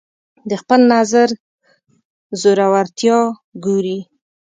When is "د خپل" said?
0.49-0.79